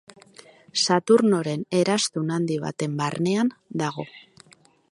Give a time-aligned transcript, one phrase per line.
[0.85, 3.53] Saturnoren eraztun handi baten barnean
[3.83, 4.07] dago.